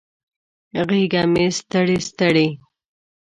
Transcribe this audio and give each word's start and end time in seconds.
غیږه 0.87 1.23
مې 1.33 1.45
ستړي، 1.57 1.97
ستړي 2.09 2.47